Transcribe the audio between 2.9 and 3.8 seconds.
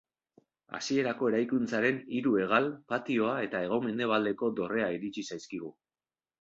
patioa eta